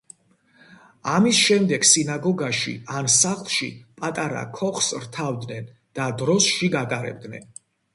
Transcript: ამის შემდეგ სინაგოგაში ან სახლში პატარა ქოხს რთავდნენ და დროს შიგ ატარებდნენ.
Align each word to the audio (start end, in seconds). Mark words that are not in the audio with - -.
ამის 1.15 1.41
შემდეგ 1.49 1.85
სინაგოგაში 1.89 2.75
ან 2.95 3.11
სახლში 3.19 3.71
პატარა 4.03 4.45
ქოხს 4.59 4.93
რთავდნენ 5.09 5.73
და 6.01 6.13
დროს 6.25 6.55
შიგ 6.59 6.85
ატარებდნენ. 6.87 7.53